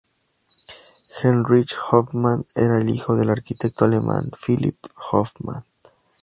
[1.21, 4.77] Heinrich Hoffmann era hijo del arquitecto alemán Philipp
[5.11, 5.63] Hoffmann.